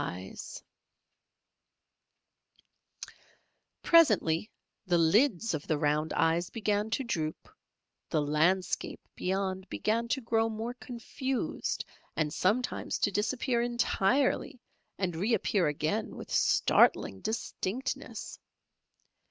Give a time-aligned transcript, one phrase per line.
[3.83, 4.49] Presently
[4.87, 7.47] the lids of the round eyes began to droop,
[8.09, 11.85] the landscape beyond began to grow more confused,
[12.15, 14.59] and sometimes to disappear entirely
[14.97, 18.39] and reappear again with startling distinctness.